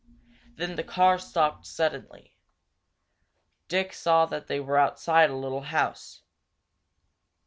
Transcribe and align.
Then 0.55 0.77
the 0.77 0.83
car 0.83 1.19
stopped 1.19 1.67
suddenly. 1.67 2.33
Dick 3.67 3.93
saw 3.93 4.25
that 4.25 4.47
they 4.47 4.59
were 4.59 4.79
outside 4.79 5.29
a 5.29 5.35
little 5.35 5.61
house. 5.61 6.23